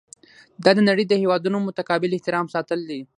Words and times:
دا 0.63 0.71
د 0.77 0.79
نړۍ 0.89 1.05
د 1.07 1.13
هیوادونو 1.21 1.57
متقابل 1.67 2.09
احترام 2.13 2.45
ساتل 2.55 2.79
دي. 2.89 3.01